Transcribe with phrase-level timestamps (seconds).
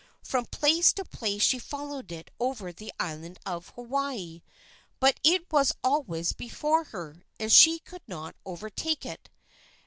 [0.23, 4.41] From place to place she followed it over the island of Hawaii;
[4.99, 9.29] but it was always before her, and she could not overtake it.